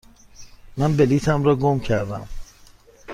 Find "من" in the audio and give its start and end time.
0.77-0.97